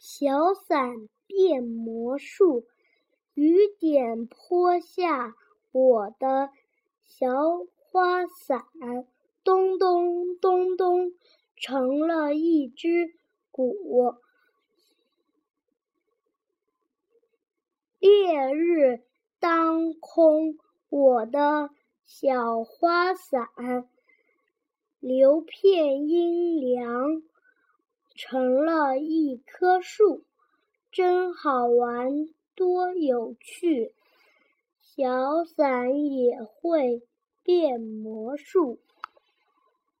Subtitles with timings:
[0.00, 2.64] 小伞变魔术，
[3.34, 5.34] 雨点泼下
[5.72, 6.48] 我的
[7.04, 7.28] 小
[7.76, 8.64] 花伞，
[9.44, 11.12] 咚咚咚咚，
[11.54, 13.12] 成了一只
[13.50, 14.14] 鼓。
[17.98, 19.02] 烈日
[19.38, 20.56] 当空，
[20.88, 21.68] 我的
[22.06, 23.50] 小花伞，
[24.98, 27.22] 留片阴凉。
[28.22, 30.26] 成了一棵树，
[30.92, 33.94] 真好玩，多有趣！
[34.82, 37.00] 小伞也会
[37.42, 38.78] 变魔术。